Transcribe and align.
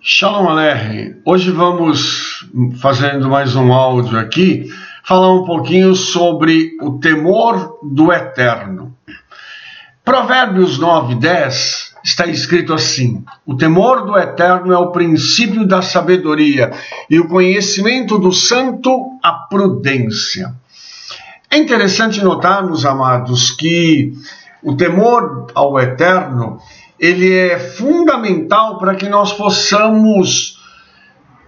Shalom 0.00 0.48
Aleichem. 0.48 1.16
Hoje 1.24 1.50
vamos, 1.50 2.48
fazendo 2.80 3.28
mais 3.28 3.56
um 3.56 3.72
áudio 3.72 4.16
aqui, 4.16 4.70
falar 5.02 5.34
um 5.34 5.44
pouquinho 5.44 5.92
sobre 5.96 6.70
o 6.80 7.00
temor 7.00 7.80
do 7.82 8.12
eterno. 8.12 8.96
Provérbios 10.04 10.78
9, 10.78 11.16
10 11.16 11.96
está 12.04 12.26
escrito 12.26 12.72
assim: 12.72 13.24
O 13.44 13.56
temor 13.56 14.06
do 14.06 14.16
eterno 14.16 14.72
é 14.72 14.78
o 14.78 14.92
princípio 14.92 15.66
da 15.66 15.82
sabedoria, 15.82 16.70
e 17.10 17.18
o 17.18 17.26
conhecimento 17.26 18.20
do 18.20 18.32
santo, 18.32 19.18
a 19.20 19.32
prudência. 19.32 20.54
É 21.50 21.56
interessante 21.56 22.22
notarmos, 22.22 22.86
amados, 22.86 23.50
que 23.50 24.12
o 24.62 24.76
temor 24.76 25.48
ao 25.56 25.76
eterno 25.80 26.60
ele 26.98 27.32
é 27.32 27.58
fundamental 27.58 28.78
para 28.78 28.94
que 28.94 29.08
nós 29.08 29.32
possamos 29.32 30.58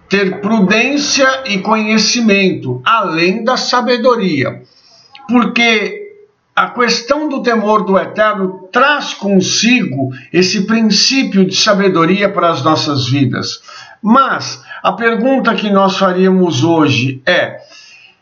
ter 0.08 0.40
prudência 0.40 1.44
e 1.46 1.58
conhecimento, 1.58 2.82
além 2.84 3.44
da 3.44 3.56
sabedoria. 3.56 4.62
Porque 5.28 6.00
a 6.54 6.68
questão 6.70 7.28
do 7.28 7.42
temor 7.42 7.84
do 7.84 7.96
eterno 7.96 8.68
traz 8.72 9.14
consigo 9.14 10.10
esse 10.32 10.66
princípio 10.66 11.44
de 11.46 11.54
sabedoria 11.54 12.28
para 12.28 12.50
as 12.50 12.62
nossas 12.62 13.08
vidas. 13.08 13.60
Mas 14.02 14.62
a 14.82 14.92
pergunta 14.92 15.54
que 15.54 15.70
nós 15.70 15.96
faríamos 15.96 16.64
hoje 16.64 17.22
é: 17.24 17.60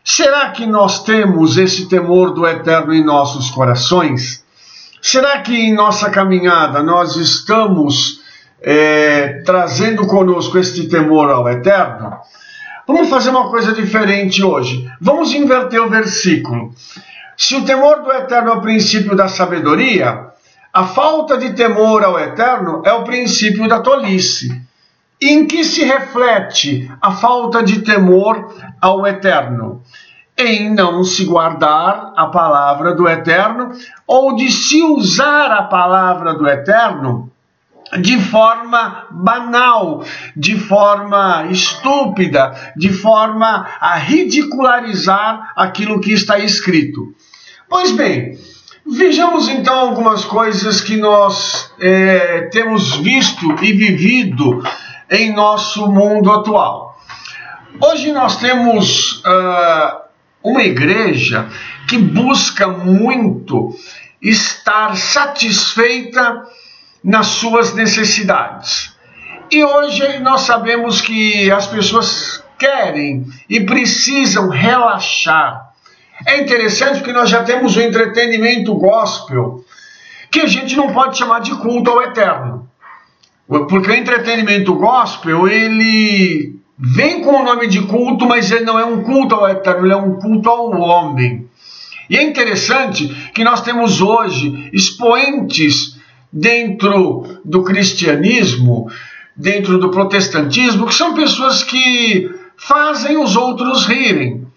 será 0.03 0.49
que 0.51 0.65
nós 0.65 1.03
temos 1.03 1.57
esse 1.57 1.89
temor 1.89 2.33
do 2.33 2.45
eterno 2.45 2.93
em 2.93 3.03
nossos 3.03 3.49
corações? 3.49 4.43
Será 5.01 5.39
que 5.41 5.55
em 5.55 5.73
nossa 5.73 6.09
caminhada 6.09 6.83
nós 6.83 7.15
estamos 7.15 8.21
é, 8.61 9.41
trazendo 9.45 10.05
conosco 10.05 10.57
este 10.57 10.87
temor 10.87 11.29
ao 11.29 11.47
eterno? 11.49 12.17
Vamos 12.85 13.09
fazer 13.09 13.29
uma 13.29 13.49
coisa 13.49 13.71
diferente 13.71 14.43
hoje. 14.43 14.89
Vamos 14.99 15.33
inverter 15.33 15.81
o 15.81 15.89
versículo. 15.89 16.73
Se 17.37 17.55
o 17.55 17.63
temor 17.63 18.01
do 18.01 18.11
eterno 18.11 18.49
é 18.49 18.53
o 18.53 18.61
princípio 18.61 19.15
da 19.15 19.27
sabedoria, 19.27 20.27
a 20.73 20.85
falta 20.85 21.37
de 21.37 21.53
temor 21.53 22.03
ao 22.03 22.19
eterno 22.19 22.81
é 22.85 22.91
o 22.91 23.03
princípio 23.03 23.67
da 23.67 23.79
tolice. 23.79 24.61
Em 25.21 25.45
que 25.45 25.63
se 25.63 25.83
reflete 25.83 26.91
a 27.01 27.11
falta 27.11 27.63
de 27.63 27.81
temor 27.81 28.55
ao 28.81 29.05
eterno? 29.07 29.81
Em 30.39 30.73
não 30.73 31.03
se 31.03 31.25
guardar 31.25 32.13
a 32.15 32.27
palavra 32.27 32.95
do 32.95 33.07
Eterno 33.07 33.71
ou 34.07 34.35
de 34.35 34.49
se 34.49 34.81
usar 34.81 35.51
a 35.51 35.63
palavra 35.63 36.33
do 36.33 36.47
Eterno 36.47 37.29
de 37.99 38.19
forma 38.19 39.07
banal, 39.09 40.03
de 40.35 40.57
forma 40.57 41.47
estúpida, 41.49 42.53
de 42.77 42.89
forma 42.89 43.67
a 43.81 43.95
ridicularizar 43.95 45.53
aquilo 45.55 45.99
que 45.99 46.13
está 46.13 46.37
escrito. 46.39 47.13
Pois 47.67 47.91
bem, 47.91 48.37
vejamos 48.85 49.49
então 49.49 49.73
algumas 49.73 50.23
coisas 50.23 50.81
que 50.81 50.97
nós 50.97 51.71
é, 51.79 52.41
temos 52.51 52.95
visto 52.97 53.55
e 53.63 53.73
vivido 53.73 54.63
em 55.09 55.33
nosso 55.33 55.87
mundo 55.91 56.31
atual. 56.31 56.97
Hoje 57.81 58.11
nós 58.11 58.37
temos. 58.37 59.23
Uh, 59.25 60.08
uma 60.43 60.63
igreja 60.63 61.47
que 61.87 61.97
busca 61.97 62.67
muito 62.67 63.75
estar 64.21 64.95
satisfeita 64.95 66.43
nas 67.03 67.27
suas 67.27 67.73
necessidades. 67.73 68.95
E 69.51 69.63
hoje 69.63 70.19
nós 70.19 70.41
sabemos 70.41 71.01
que 71.01 71.49
as 71.51 71.67
pessoas 71.67 72.43
querem 72.57 73.25
e 73.49 73.61
precisam 73.61 74.49
relaxar. 74.49 75.69
É 76.25 76.41
interessante 76.41 76.97
porque 76.97 77.13
nós 77.13 77.29
já 77.29 77.43
temos 77.43 77.75
o 77.75 77.81
entretenimento 77.81 78.75
gospel, 78.75 79.63
que 80.29 80.41
a 80.41 80.45
gente 80.45 80.75
não 80.75 80.93
pode 80.93 81.17
chamar 81.17 81.39
de 81.39 81.55
culto 81.55 81.89
ao 81.89 82.03
eterno. 82.03 82.69
Porque 83.47 83.89
o 83.89 83.95
entretenimento 83.95 84.75
gospel, 84.75 85.47
ele 85.47 86.58
vem 86.79 87.21
com 87.21 87.41
o 87.41 87.43
nome 87.43 87.67
de 87.67 87.81
culto, 87.81 88.25
mas 88.25 88.49
ele 88.49 88.63
não 88.63 88.79
é 88.79 88.85
um 88.85 89.03
culto 89.03 89.35
ao 89.35 89.49
eterno, 89.49 89.85
ele 89.85 89.93
é 89.93 89.97
um 89.97 90.13
culto 90.13 90.49
ao 90.49 90.71
homem. 90.71 91.49
E 92.09 92.15
é 92.15 92.23
interessante 92.23 93.07
que 93.33 93.43
nós 93.43 93.61
temos 93.61 94.01
hoje 94.01 94.69
expoentes 94.71 95.99
dentro 96.31 97.41
do 97.43 97.63
cristianismo, 97.63 98.89
dentro 99.35 99.77
do 99.77 99.91
protestantismo, 99.91 100.87
que 100.87 100.95
são 100.95 101.13
pessoas 101.13 101.63
que 101.63 102.31
fazem 102.55 103.17
os 103.17 103.35
outros 103.35 103.85
rirem. 103.85 104.47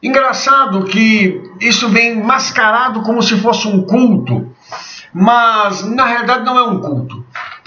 Engraçado 0.00 0.84
que 0.84 1.42
isso 1.60 1.88
vem 1.88 2.22
mascarado 2.22 3.02
como 3.02 3.20
se 3.20 3.36
fosse 3.36 3.66
um 3.66 3.82
culto, 3.82 4.54
mas 5.12 5.82
na 5.82 6.06
realidade 6.06 6.44
não 6.44 6.56
é 6.56 6.62
um 6.62 6.80
culto 6.80 7.17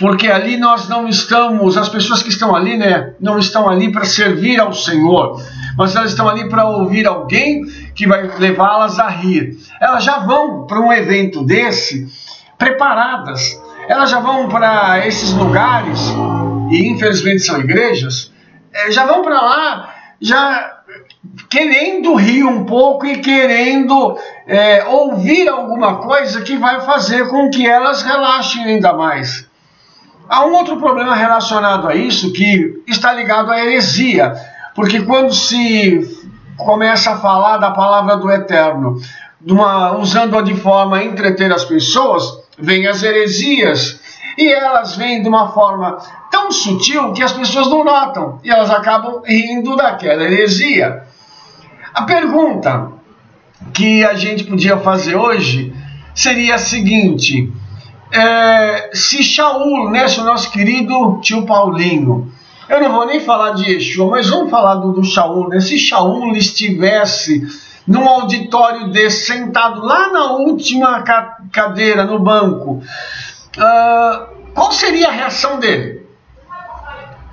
porque 0.01 0.27
ali 0.27 0.57
nós 0.57 0.89
não 0.89 1.07
estamos, 1.07 1.77
as 1.77 1.87
pessoas 1.87 2.23
que 2.23 2.29
estão 2.29 2.55
ali, 2.55 2.75
né, 2.75 3.13
não 3.19 3.37
estão 3.37 3.69
ali 3.69 3.91
para 3.91 4.03
servir 4.03 4.59
ao 4.59 4.73
Senhor, 4.73 5.39
mas 5.77 5.95
elas 5.95 6.09
estão 6.09 6.27
ali 6.27 6.49
para 6.49 6.65
ouvir 6.65 7.05
alguém 7.05 7.63
que 7.93 8.07
vai 8.07 8.27
levá-las 8.39 8.97
a 8.97 9.07
rir. 9.07 9.59
Elas 9.79 10.03
já 10.03 10.17
vão 10.17 10.65
para 10.65 10.79
um 10.79 10.91
evento 10.91 11.43
desse 11.43 12.07
preparadas, 12.57 13.61
elas 13.87 14.09
já 14.09 14.19
vão 14.19 14.49
para 14.49 15.05
esses 15.05 15.33
lugares, 15.33 15.99
e 16.71 16.89
infelizmente 16.89 17.43
são 17.43 17.59
igrejas, 17.59 18.31
eh, 18.73 18.91
já 18.91 19.05
vão 19.05 19.21
para 19.21 19.39
lá 19.39 19.93
já 20.19 20.79
querendo 21.47 22.15
rir 22.15 22.43
um 22.43 22.65
pouco 22.65 23.05
e 23.05 23.19
querendo 23.19 24.17
é, 24.47 24.83
ouvir 24.85 25.47
alguma 25.47 25.97
coisa 25.97 26.41
que 26.41 26.57
vai 26.57 26.81
fazer 26.81 27.27
com 27.27 27.51
que 27.51 27.67
elas 27.67 28.01
relaxem 28.01 28.63
ainda 28.63 28.93
mais. 28.93 29.50
Há 30.31 30.45
um 30.45 30.53
outro 30.53 30.77
problema 30.77 31.13
relacionado 31.13 31.89
a 31.89 31.93
isso 31.93 32.31
que 32.31 32.81
está 32.87 33.11
ligado 33.11 33.51
à 33.51 33.59
heresia, 33.59 34.33
porque 34.73 35.01
quando 35.01 35.33
se 35.33 36.25
começa 36.55 37.11
a 37.11 37.17
falar 37.17 37.57
da 37.57 37.71
palavra 37.71 38.15
do 38.15 38.31
Eterno, 38.31 38.97
usando-a 39.99 40.41
de 40.41 40.55
forma 40.55 40.95
a 40.95 41.03
entreter 41.03 41.51
as 41.51 41.65
pessoas, 41.65 42.23
vêm 42.57 42.87
as 42.87 43.03
heresias. 43.03 43.99
E 44.37 44.49
elas 44.49 44.95
vêm 44.95 45.21
de 45.21 45.27
uma 45.27 45.49
forma 45.51 45.97
tão 46.31 46.49
sutil 46.49 47.11
que 47.11 47.21
as 47.21 47.33
pessoas 47.33 47.67
não 47.67 47.83
notam 47.83 48.39
e 48.41 48.49
elas 48.49 48.71
acabam 48.71 49.21
rindo 49.25 49.75
daquela 49.75 50.23
heresia. 50.23 51.03
A 51.93 52.03
pergunta 52.03 52.89
que 53.73 54.01
a 54.05 54.13
gente 54.13 54.45
podia 54.45 54.77
fazer 54.77 55.13
hoje 55.17 55.75
seria 56.15 56.55
a 56.55 56.57
seguinte: 56.57 57.51
é, 58.11 58.89
se 58.93 59.23
Shaul, 59.23 59.89
né, 59.89 60.05
o 60.05 60.23
nosso 60.23 60.51
querido 60.51 61.19
tio 61.21 61.45
Paulinho, 61.45 62.31
eu 62.67 62.81
não 62.81 62.91
vou 62.91 63.05
nem 63.05 63.19
falar 63.19 63.51
de 63.51 63.69
Yeshua, 63.69 64.11
mas 64.11 64.29
vamos 64.29 64.49
falar 64.49 64.75
do, 64.75 64.93
do 64.93 65.03
Shaul, 65.03 65.49
né? 65.49 65.59
Se 65.59 65.77
Shaul 65.77 66.31
estivesse 66.37 67.45
num 67.85 68.07
auditório 68.07 68.91
desse, 68.91 69.25
sentado 69.25 69.81
lá 69.81 70.09
na 70.09 70.33
última 70.33 71.01
ca 71.01 71.37
cadeira, 71.51 72.05
no 72.05 72.19
banco, 72.19 72.81
uh, 73.57 74.51
qual 74.53 74.71
seria 74.71 75.09
a 75.09 75.11
reação 75.11 75.59
dele? 75.59 76.05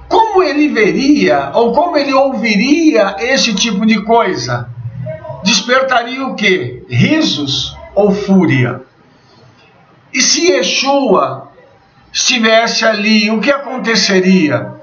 Como 0.09 0.43
ele 0.43 0.69
veria, 0.69 1.53
ou 1.55 1.73
como 1.73 1.97
ele 1.97 2.13
ouviria 2.13 3.17
esse 3.21 3.55
tipo 3.55 3.85
de 3.87 4.03
coisa? 4.03 4.69
Despertaria 5.45 6.27
o 6.27 6.35
quê? 6.35 6.85
Risos 6.89 7.77
ou 7.95 8.11
fúria? 8.11 8.88
E 10.13 10.21
se 10.21 10.51
Yeshua 10.51 11.49
estivesse 12.13 12.85
ali, 12.85 13.31
o 13.31 13.41
que 13.41 13.51
aconteceria? 13.51 14.75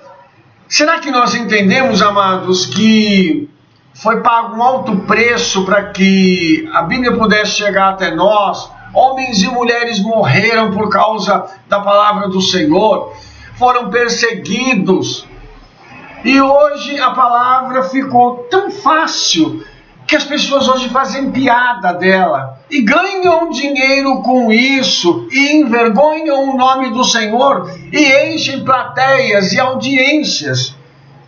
Será 0.67 0.99
que 0.99 1.11
nós 1.11 1.33
entendemos, 1.33 2.01
amados, 2.01 2.66
que 2.66 3.49
foi 3.93 4.22
pago 4.22 4.57
um 4.57 4.63
alto 4.63 4.97
preço 5.01 5.66
para 5.66 5.85
que 5.91 6.69
a 6.73 6.83
Bíblia 6.83 7.16
pudesse 7.16 7.51
chegar 7.51 7.89
até 7.89 8.13
nós? 8.13 8.69
Homens 8.93 9.41
e 9.41 9.47
mulheres 9.47 9.99
morreram 9.99 10.72
por 10.72 10.89
causa 10.89 11.45
da 11.67 11.79
palavra 11.79 12.29
do 12.29 12.41
Senhor, 12.41 13.13
foram 13.57 13.89
perseguidos. 13.89 15.28
E 16.23 16.41
hoje 16.41 16.99
a 16.99 17.11
palavra 17.11 17.83
ficou 17.83 18.47
tão 18.49 18.71
fácil 18.71 19.63
que 20.16 20.17
as 20.17 20.23
pessoas 20.23 20.70
hoje 20.70 20.88
fazem 20.88 21.29
piada 21.29 21.91
dela 21.91 22.58
e 22.72 22.82
ganham 22.82 23.50
dinheiro 23.50 24.22
com 24.22 24.50
isso 24.50 25.28
e 25.29 25.58
envergonham 25.58 26.52
o 26.52 26.58
nome 26.58 26.91
do 26.91 27.03
Senhor 27.03 27.70
e 27.91 28.34
enchem 28.34 28.64
plateias 28.64 29.52
e 29.52 29.59
audiências. 29.59 30.73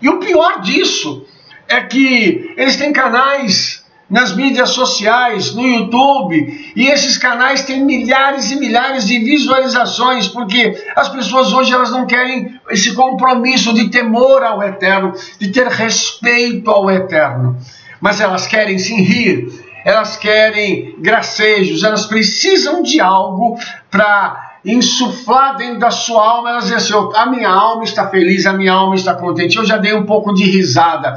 E 0.01 0.07
o 0.07 0.19
pior 0.19 0.61
disso 0.61 1.25
é 1.67 1.81
que 1.81 2.53
eles 2.55 2.77
têm 2.77 2.93
canais 2.93 3.85
nas 4.09 4.33
mídias 4.33 4.69
sociais, 4.69 5.53
no 5.53 5.67
YouTube, 5.67 6.73
e 6.75 6.87
esses 6.87 7.17
canais 7.17 7.63
têm 7.63 7.83
milhares 7.83 8.51
e 8.51 8.55
milhares 8.55 9.05
de 9.05 9.19
visualizações, 9.19 10.29
porque 10.29 10.81
as 10.95 11.09
pessoas 11.09 11.51
hoje 11.51 11.73
elas 11.73 11.91
não 11.91 12.05
querem 12.05 12.57
esse 12.69 12.93
compromisso 12.93 13.73
de 13.73 13.89
temor 13.89 14.43
ao 14.43 14.63
eterno, 14.63 15.13
de 15.37 15.49
ter 15.49 15.67
respeito 15.67 16.71
ao 16.71 16.89
eterno, 16.89 17.57
mas 17.99 18.19
elas 18.21 18.47
querem 18.47 18.77
sim 18.77 19.01
rir, 19.01 19.49
elas 19.85 20.17
querem 20.17 20.95
gracejos, 20.99 21.83
elas 21.83 22.05
precisam 22.05 22.83
de 22.83 22.99
algo 22.99 23.57
para 23.89 24.59
insuflar 24.65 25.55
dentro 25.55 25.79
da 25.79 25.91
sua 25.91 26.27
alma, 26.27 26.49
elas 26.49 26.65
dizem 26.65 26.77
assim, 26.77 27.11
a 27.15 27.25
minha 27.25 27.49
alma 27.49 27.83
está 27.83 28.09
feliz, 28.09 28.45
a 28.45 28.53
minha 28.53 28.73
alma 28.73 28.95
está 28.95 29.15
contente, 29.15 29.55
eu 29.55 29.65
já 29.65 29.77
dei 29.77 29.93
um 29.93 30.05
pouco 30.05 30.33
de 30.33 30.43
risada. 30.43 31.15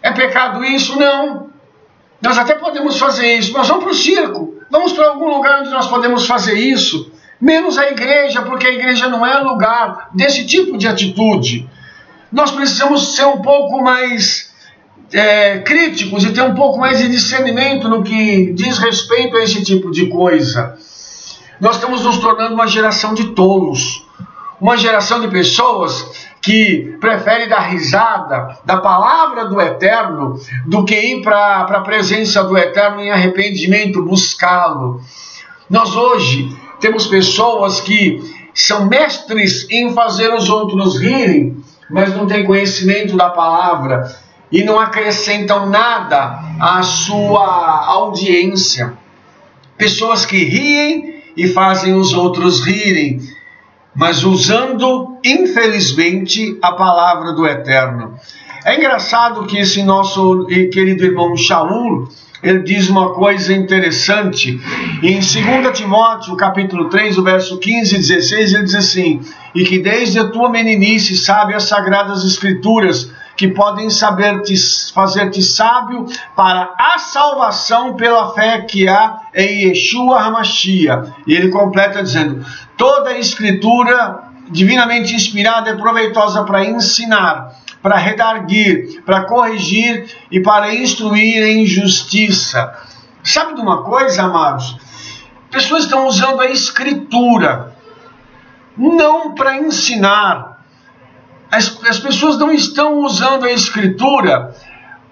É 0.00 0.10
pecado 0.10 0.64
isso? 0.64 0.98
Não. 0.98 1.50
Nós 2.22 2.38
até 2.38 2.54
podemos 2.54 2.98
fazer 2.98 3.34
isso, 3.34 3.52
mas 3.52 3.68
vamos 3.68 3.84
para 3.84 3.92
o 3.92 3.96
circo, 3.96 4.54
vamos 4.70 4.92
para 4.92 5.08
algum 5.08 5.28
lugar 5.28 5.60
onde 5.60 5.70
nós 5.70 5.88
podemos 5.88 6.26
fazer 6.26 6.54
isso, 6.54 7.12
menos 7.40 7.76
a 7.76 7.90
igreja, 7.90 8.42
porque 8.42 8.66
a 8.66 8.72
igreja 8.72 9.08
não 9.08 9.26
é 9.26 9.38
lugar 9.40 10.08
desse 10.14 10.46
tipo 10.46 10.78
de 10.78 10.86
atitude. 10.86 11.68
Nós 12.30 12.50
precisamos 12.50 13.14
ser 13.14 13.26
um 13.26 13.42
pouco 13.42 13.82
mais 13.82 14.51
é, 15.12 15.58
críticos 15.58 16.24
e 16.24 16.32
ter 16.32 16.42
um 16.42 16.54
pouco 16.54 16.78
mais 16.78 16.98
de 16.98 17.08
discernimento 17.08 17.88
no 17.88 18.02
que 18.02 18.52
diz 18.52 18.78
respeito 18.78 19.36
a 19.36 19.42
esse 19.42 19.62
tipo 19.62 19.90
de 19.90 20.06
coisa. 20.06 20.76
Nós 21.60 21.76
estamos 21.76 22.02
nos 22.02 22.18
tornando 22.18 22.54
uma 22.54 22.66
geração 22.66 23.14
de 23.14 23.28
tolos, 23.28 24.04
uma 24.60 24.76
geração 24.76 25.20
de 25.20 25.28
pessoas 25.28 26.28
que 26.40 26.96
prefere 27.00 27.46
dar 27.46 27.60
risada 27.60 28.58
da 28.64 28.78
palavra 28.78 29.44
do 29.44 29.60
Eterno 29.60 30.40
do 30.66 30.84
que 30.84 30.94
ir 30.94 31.22
para 31.22 31.60
a 31.60 31.80
presença 31.82 32.42
do 32.42 32.58
Eterno 32.58 33.00
em 33.00 33.10
arrependimento, 33.10 34.02
buscá-lo. 34.02 35.00
Nós 35.70 35.94
hoje 35.94 36.48
temos 36.80 37.06
pessoas 37.06 37.80
que 37.80 38.20
são 38.52 38.86
mestres 38.86 39.68
em 39.70 39.92
fazer 39.94 40.34
os 40.34 40.50
outros 40.50 40.98
rirem, 40.98 41.62
mas 41.88 42.14
não 42.14 42.26
têm 42.26 42.44
conhecimento 42.44 43.16
da 43.16 43.30
palavra 43.30 44.10
e 44.52 44.62
não 44.62 44.78
acrescentam 44.78 45.68
nada 45.68 46.38
à 46.60 46.82
sua 46.82 47.86
audiência. 47.86 48.92
Pessoas 49.76 50.26
que 50.26 50.44
riem 50.44 51.22
e 51.36 51.48
fazem 51.48 51.94
os 51.94 52.12
outros 52.12 52.60
rirem 52.64 53.20
mas 53.94 54.24
usando, 54.24 55.18
infelizmente, 55.24 56.58
a 56.62 56.72
palavra 56.72 57.32
do 57.32 57.46
Eterno. 57.46 58.14
É 58.64 58.76
engraçado 58.76 59.44
que 59.44 59.58
esse 59.58 59.82
nosso 59.82 60.46
querido 60.46 61.04
irmão 61.04 61.36
Shaul, 61.36 62.08
ele 62.42 62.60
diz 62.60 62.88
uma 62.88 63.12
coisa 63.12 63.52
interessante. 63.52 64.60
Em 65.02 65.18
2 65.18 65.76
Timóteo, 65.76 66.36
capítulo 66.36 66.88
3, 66.88 67.18
o 67.18 67.22
verso 67.22 67.58
15 67.58 67.94
e 67.94 67.98
16, 67.98 68.54
ele 68.54 68.62
diz 68.64 68.74
assim: 68.74 69.20
E 69.54 69.64
que 69.64 69.78
desde 69.78 70.18
a 70.18 70.28
tua 70.28 70.48
meninice 70.48 71.16
sabe 71.16 71.54
as 71.54 71.64
sagradas 71.64 72.24
escrituras, 72.24 73.10
que 73.36 73.48
podem 73.48 73.90
saber-te, 73.90 74.54
fazer-te 74.92 75.42
sábio 75.42 76.06
para 76.36 76.74
a 76.78 76.98
salvação 76.98 77.94
pela 77.94 78.32
fé 78.34 78.62
que 78.62 78.88
há 78.88 79.20
em 79.34 79.68
Yeshua 79.68 80.20
HaMashiach. 80.20 81.12
E 81.26 81.34
ele 81.34 81.48
completa 81.48 82.02
dizendo: 82.02 82.44
toda 82.76 83.10
a 83.10 83.18
escritura 83.18 84.24
divinamente 84.48 85.14
inspirada 85.14 85.70
é 85.70 85.76
proveitosa 85.76 86.44
para 86.44 86.64
ensinar, 86.64 87.56
para 87.80 87.96
redarguir, 87.96 89.02
para 89.04 89.24
corrigir 89.24 90.06
e 90.30 90.40
para 90.40 90.74
instruir 90.74 91.42
em 91.42 91.66
justiça. 91.66 92.72
Sabe 93.22 93.54
de 93.54 93.60
uma 93.60 93.82
coisa, 93.82 94.24
amados? 94.24 94.76
Pessoas 95.50 95.84
estão 95.84 96.06
usando 96.06 96.40
a 96.40 96.46
escritura 96.46 97.72
não 98.76 99.34
para 99.34 99.58
ensinar, 99.58 100.51
as, 101.52 101.78
as 101.86 101.98
pessoas 101.98 102.38
não 102.38 102.50
estão 102.50 103.00
usando 103.00 103.44
a 103.44 103.52
escritura 103.52 104.54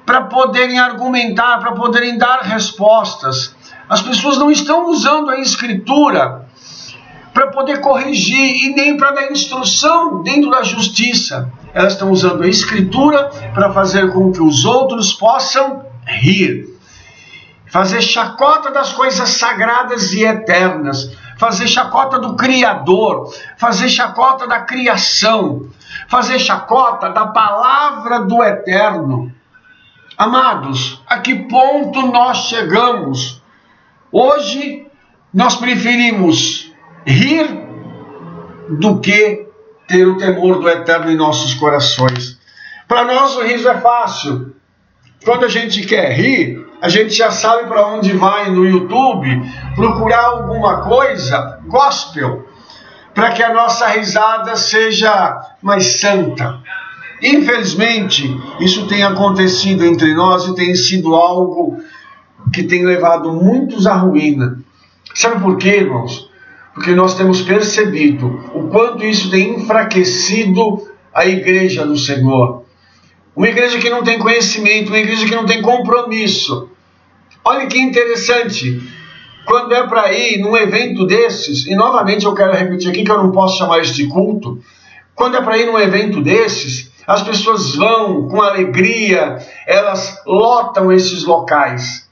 para 0.07 0.23
poderem 0.23 0.79
argumentar, 0.79 1.59
para 1.59 1.73
poderem 1.73 2.17
dar 2.17 2.41
respostas. 2.41 3.55
As 3.87 4.01
pessoas 4.01 4.39
não 4.39 4.51
estão 4.51 4.89
usando 4.89 5.29
a 5.29 5.39
escritura 5.39 6.49
para 7.35 7.49
poder 7.49 7.81
corrigir 7.83 8.65
e 8.65 8.75
nem 8.75 8.97
para 8.97 9.11
dar 9.13 9.31
instrução 9.31 10.23
dentro 10.23 10.51
da 10.51 10.63
justiça. 10.63 11.53
Elas 11.75 11.93
estão 11.93 12.11
usando 12.11 12.43
a 12.43 12.49
escritura 12.49 13.31
para 13.53 13.71
fazer 13.75 14.11
com 14.11 14.33
que 14.33 14.43
os 14.43 14.65
outros 14.65 15.13
possam 15.13 15.85
rir, 16.07 16.75
fazer 17.71 18.01
chacota 18.01 18.71
das 18.71 18.93
coisas 18.93 19.29
sagradas 19.29 20.15
e 20.15 20.25
eternas, 20.25 21.13
fazer 21.39 21.69
chacota 21.69 22.19
do 22.19 22.35
Criador, 22.35 23.31
fazer 23.59 23.91
chacota 23.91 24.47
da 24.47 24.61
criação 24.61 25.69
fazer 26.08 26.38
chacota 26.38 27.11
da 27.11 27.26
palavra 27.26 28.20
do 28.20 28.43
eterno. 28.43 29.32
Amados, 30.17 31.02
a 31.06 31.19
que 31.19 31.35
ponto 31.35 32.02
nós 32.06 32.49
chegamos? 32.49 33.43
Hoje 34.12 34.87
nós 35.32 35.56
preferimos 35.56 36.73
rir 37.06 37.49
do 38.69 39.00
que 39.00 39.47
ter 39.88 40.06
o 40.06 40.19
temor 40.19 40.61
do 40.61 40.69
eterno 40.69 41.11
em 41.11 41.17
nossos 41.17 41.55
corações. 41.55 42.38
Para 42.87 43.05
nós 43.05 43.37
o 43.37 43.43
riso 43.43 43.69
é 43.69 43.81
fácil. 43.81 44.55
Quando 45.25 45.44
a 45.44 45.49
gente 45.49 45.87
quer 45.87 46.12
rir, 46.12 46.67
a 46.81 46.88
gente 46.88 47.14
já 47.14 47.31
sabe 47.31 47.69
para 47.69 47.87
onde 47.87 48.12
vai 48.12 48.50
no 48.50 48.64
YouTube 48.64 49.29
procurar 49.75 50.25
alguma 50.25 50.81
coisa 50.82 51.61
gospel 51.67 52.50
para 53.15 53.33
que 53.33 53.43
a 53.43 53.53
nossa 53.53 53.87
risada 53.89 54.57
seja 54.57 55.41
mais 55.62 56.01
santa. 56.01 56.61
Infelizmente, 57.23 58.35
isso 58.61 58.87
tem 58.87 59.03
acontecido 59.03 59.85
entre 59.85 60.15
nós 60.15 60.47
e 60.47 60.55
tem 60.55 60.75
sido 60.75 61.15
algo 61.15 61.79
que 62.53 62.62
tem 62.62 62.85
levado 62.85 63.33
muitos 63.33 63.87
à 63.87 63.95
ruína. 63.95 64.59
Sabe 65.15 65.41
por 65.41 65.59
quê, 65.59 65.77
irmãos? 65.79 66.31
Porque 66.73 66.93
nós 66.93 67.15
temos 67.15 67.43
percebido 67.43 68.51
o 68.55 68.69
quanto 68.69 69.05
isso 69.05 69.31
tem 69.31 69.56
enfraquecido 69.56 70.89
a 71.13 71.27
igreja 71.27 71.85
do 71.85 71.99
Senhor. 71.99 72.65
Uma 73.35 73.49
igreja 73.49 73.79
que 73.79 73.91
não 73.91 74.03
tem 74.03 74.19
conhecimento, 74.19 74.89
uma 74.89 74.99
igreja 74.99 75.27
que 75.27 75.35
não 75.35 75.45
tem 75.45 75.61
compromisso. 75.61 76.71
Olha 77.45 77.67
que 77.67 77.79
interessante 77.79 78.81
quando 79.45 79.75
é 79.75 79.87
para 79.87 80.13
ir 80.13 80.39
num 80.39 80.57
evento 80.57 81.07
desses, 81.07 81.67
e 81.67 81.75
novamente 81.75 82.25
eu 82.25 82.35
quero 82.35 82.53
repetir 82.53 82.91
aqui 82.91 83.05
que 83.05 83.11
eu 83.11 83.23
não 83.23 83.33
posso 83.33 83.59
chamar 83.59 83.81
isso 83.81 83.95
de 83.95 84.07
culto, 84.07 84.59
quando 85.15 85.37
é 85.37 85.43
para 85.43 85.59
ir 85.59 85.67
num 85.67 85.79
evento 85.79 86.23
desses, 86.23 86.91
as 87.07 87.23
pessoas 87.23 87.75
vão 87.75 88.29
com 88.29 88.41
alegria, 88.41 89.39
elas 89.67 90.23
lotam 90.27 90.93
esses 90.93 91.25
locais. 91.25 92.09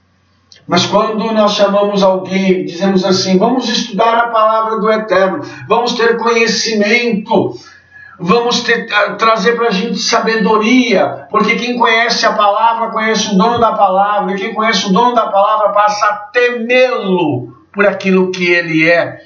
Mas 0.66 0.84
quando 0.84 1.32
nós 1.32 1.52
chamamos 1.52 2.02
alguém, 2.02 2.66
dizemos 2.66 3.02
assim: 3.04 3.38
vamos 3.38 3.68
estudar 3.68 4.18
a 4.18 4.28
palavra 4.28 4.78
do 4.78 4.90
Eterno, 4.90 5.42
vamos 5.66 5.94
ter 5.94 6.18
conhecimento, 6.18 7.54
vamos 8.18 8.62
ter, 8.62 8.86
trazer 9.16 9.52
para 9.52 9.68
a 9.68 9.72
gente 9.72 9.98
sabedoria, 9.98 11.26
porque 11.30 11.54
quem 11.54 11.78
conhece 11.78 12.26
a 12.26 12.32
palavra 12.32 12.90
conhece 12.90 13.32
o 13.32 13.38
dono 13.38 13.58
da 13.58 13.72
palavra, 13.72 14.32
e 14.32 14.36
quem 14.36 14.52
conhece 14.52 14.86
o 14.86 14.92
dono 14.92 15.14
da 15.14 15.28
palavra 15.28 15.70
passa 15.70 16.06
a 16.06 16.14
temê-lo 16.32 17.56
por 17.72 17.86
aquilo 17.86 18.30
que 18.30 18.46
ele 18.46 18.88
é. 18.88 19.20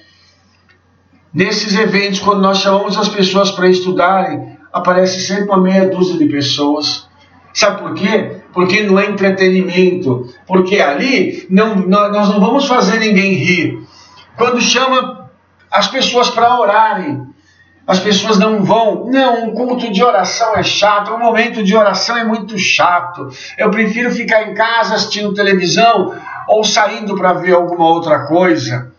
Nesses 1.33 1.75
eventos, 1.79 2.21
quando 2.21 2.43
nós 2.43 2.59
chamamos 2.59 2.99
as 2.99 3.09
pessoas 3.09 3.51
para 3.51 3.69
estudarem, 3.69 4.59
aparece 4.71 5.21
sempre 5.23 5.45
uma 5.45 5.61
meia 5.61 5.89
dúzia 5.89 6.19
de 6.19 6.27
pessoas. 6.27 7.09
Sabe 7.55 7.81
por 7.81 7.95
quê? 7.95 8.43
Porque 8.53 8.83
não 8.83 8.99
é 8.99 9.07
entretenimento. 9.07 10.27
Porque 10.47 10.81
ali 10.81 11.47
não, 11.49 11.77
nós 11.77 12.29
não 12.29 12.39
vamos 12.39 12.67
fazer 12.67 12.99
ninguém 12.99 13.33
rir. 13.33 13.79
Quando 14.37 14.61
chama 14.61 15.31
as 15.71 15.89
pessoas 15.89 16.29
para 16.29 16.61
orarem, 16.61 17.32
as 17.87 17.99
pessoas 18.01 18.39
não 18.39 18.63
vão. 18.63 19.07
Não, 19.11 19.45
um 19.45 19.55
culto 19.55 19.93
de 19.93 20.03
oração 20.03 20.57
é 20.57 20.63
chato, 20.63 21.13
um 21.13 21.19
momento 21.19 21.63
de 21.63 21.77
oração 21.77 22.17
é 22.17 22.25
muito 22.25 22.59
chato. 22.59 23.29
Eu 23.59 23.71
prefiro 23.71 24.11
ficar 24.11 24.49
em 24.49 24.55
casa 24.55 24.95
assistindo 24.95 25.35
televisão 25.35 26.15
ou 26.49 26.65
saindo 26.65 27.15
para 27.17 27.33
ver 27.33 27.55
alguma 27.55 27.87
outra 27.87 28.27
coisa. 28.27 28.93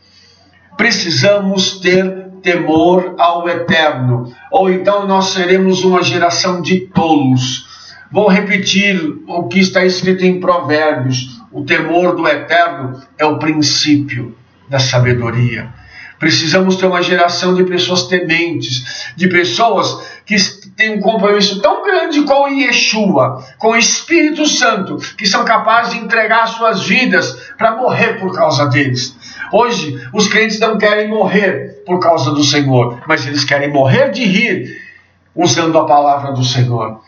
Precisamos 0.75 1.79
ter 1.79 2.23
temor 2.41 3.15
ao 3.17 3.47
eterno, 3.47 4.33
ou 4.51 4.69
então 4.69 5.07
nós 5.07 5.29
seremos 5.29 5.83
uma 5.83 6.03
geração 6.03 6.61
de 6.61 6.81
tolos. 6.81 7.65
Vou 8.11 8.27
repetir 8.27 8.99
o 9.27 9.47
que 9.47 9.59
está 9.59 9.85
escrito 9.85 10.25
em 10.25 10.39
Provérbios: 10.39 11.41
o 11.51 11.63
temor 11.63 12.15
do 12.15 12.27
eterno 12.27 12.99
é 13.17 13.25
o 13.25 13.39
princípio 13.39 14.35
da 14.69 14.77
sabedoria. 14.77 15.69
Precisamos 16.23 16.77
ter 16.77 16.85
uma 16.85 17.01
geração 17.03 17.53
de 17.53 17.65
pessoas 17.65 18.03
tementes, 18.03 19.11
de 19.13 19.27
pessoas 19.27 20.07
que 20.25 20.37
têm 20.77 20.91
um 20.91 21.01
compromisso 21.01 21.61
tão 21.61 21.83
grande 21.83 22.21
com 22.21 22.47
Yeshua, 22.47 23.43
com 23.57 23.71
o 23.71 23.75
Espírito 23.75 24.47
Santo, 24.47 24.95
que 25.17 25.25
são 25.25 25.43
capazes 25.43 25.95
de 25.95 25.99
entregar 25.99 26.47
suas 26.47 26.81
vidas 26.83 27.37
para 27.57 27.75
morrer 27.75 28.21
por 28.21 28.33
causa 28.33 28.67
deles. 28.67 29.13
Hoje, 29.51 30.01
os 30.13 30.29
crentes 30.29 30.61
não 30.61 30.77
querem 30.77 31.09
morrer 31.09 31.83
por 31.85 31.99
causa 31.99 32.31
do 32.31 32.41
Senhor, 32.41 33.01
mas 33.05 33.27
eles 33.27 33.43
querem 33.43 33.69
morrer 33.69 34.09
de 34.11 34.23
rir 34.23 34.77
usando 35.35 35.77
a 35.77 35.85
palavra 35.85 36.31
do 36.31 36.45
Senhor. 36.45 37.01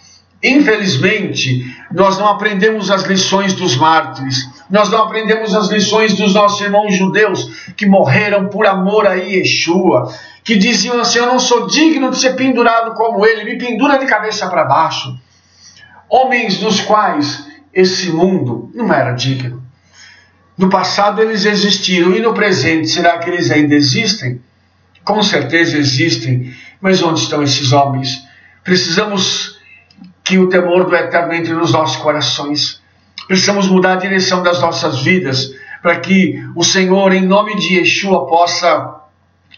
Infelizmente, 0.43 1.75
nós 1.91 2.17
não 2.19 2.27
aprendemos 2.27 2.91
as 2.91 3.03
lições 3.03 3.53
dos 3.53 3.75
mártires, 3.75 4.47
nós 4.69 4.89
não 4.89 5.03
aprendemos 5.03 5.55
as 5.55 5.69
lições 5.69 6.13
dos 6.13 6.33
nossos 6.33 6.61
irmãos 6.61 6.93
judeus 6.93 7.71
que 7.75 7.85
morreram 7.85 8.47
por 8.47 8.67
amor 8.67 9.07
a 9.07 9.13
Yeshua, 9.13 10.13
que 10.43 10.55
diziam 10.55 10.99
assim: 10.99 11.19
Eu 11.19 11.25
não 11.25 11.39
sou 11.39 11.67
digno 11.67 12.11
de 12.11 12.19
ser 12.19 12.35
pendurado 12.35 12.93
como 12.93 13.25
ele, 13.25 13.43
me 13.43 13.57
pendura 13.57 13.97
de 13.97 14.05
cabeça 14.05 14.47
para 14.47 14.65
baixo. 14.65 15.17
Homens 16.09 16.59
dos 16.59 16.81
quais 16.81 17.47
esse 17.73 18.09
mundo 18.09 18.69
não 18.73 18.93
era 18.93 19.13
digno. 19.13 19.63
No 20.57 20.69
passado 20.69 21.21
eles 21.21 21.45
existiram 21.45 22.15
e 22.15 22.21
no 22.21 22.33
presente, 22.33 22.87
será 22.87 23.17
que 23.17 23.29
eles 23.29 23.51
ainda 23.51 23.75
existem? 23.75 24.41
Com 25.03 25.21
certeza 25.21 25.77
existem, 25.77 26.53
mas 26.79 27.01
onde 27.03 27.19
estão 27.19 27.43
esses 27.43 27.71
homens? 27.73 28.23
Precisamos 28.63 29.54
que 30.25 30.39
o 30.39 30.49
temor 30.49 30.85
do 30.85 30.95
eterno 30.95 31.33
entre 31.33 31.53
nos 31.53 31.71
nossos 31.71 31.97
corações. 31.97 32.81
Precisamos 33.27 33.67
mudar 33.67 33.93
a 33.93 33.97
direção 33.97 34.41
das 34.41 34.59
nossas 34.59 34.99
vidas 35.01 35.51
para 35.83 35.99
que 35.99 36.43
o 36.55 36.63
Senhor, 36.63 37.13
em 37.13 37.21
nome 37.21 37.55
de 37.57 37.77
Yeshua, 37.77 38.25
possa 38.25 39.01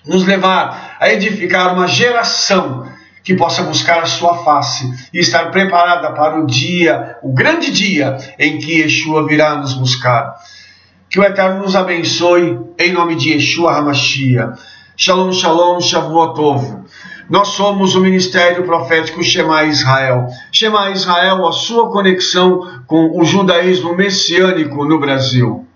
nos 0.06 0.26
levar 0.26 0.98
a 1.00 1.10
edificar 1.10 1.74
uma 1.74 1.88
geração 1.88 2.86
que 3.24 3.34
possa 3.34 3.64
buscar 3.64 4.00
a 4.00 4.06
sua 4.06 4.44
face 4.44 4.90
e 5.14 5.20
estar 5.20 5.52
preparada 5.52 6.12
para 6.12 6.40
o 6.40 6.46
dia, 6.46 7.18
o 7.22 7.32
grande 7.34 7.72
dia 7.72 8.18
em 8.38 8.58
que 8.58 8.82
Yeshua 8.82 9.26
virá 9.26 9.56
nos 9.56 9.74
buscar. 9.74 10.36
Que 11.10 11.20
o 11.20 11.24
Eterno 11.24 11.62
nos 11.62 11.76
abençoe, 11.76 12.60
em 12.78 12.92
nome 12.92 13.16
de 13.16 13.32
Yeshua 13.32 13.78
HaMashiach. 13.78 14.60
Shalom, 14.98 15.32
shalom, 15.32 15.80
Shavuot 15.80 16.36
nós 17.30 17.50
somos 17.50 17.94
o 17.94 18.00
Ministério 18.00 18.64
Profético 18.64 19.22
Shema 19.22 19.66
Israel. 19.66 20.28
Shema 20.58 20.90
Israel, 20.90 21.46
a 21.46 21.52
sua 21.52 21.92
conexão 21.92 22.82
com 22.88 23.16
o 23.16 23.24
judaísmo 23.24 23.96
messiânico 23.96 24.86
no 24.86 25.00
Brasil. 25.00 25.67